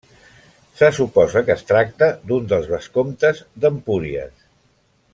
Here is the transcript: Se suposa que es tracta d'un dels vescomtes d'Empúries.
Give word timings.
Se 0.79 0.87
suposa 0.99 1.43
que 1.49 1.53
es 1.57 1.61
tracta 1.73 2.09
d'un 2.31 2.49
dels 2.55 2.73
vescomtes 2.73 3.45
d'Empúries. 3.63 4.51